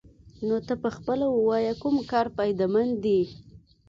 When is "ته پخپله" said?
0.67-1.25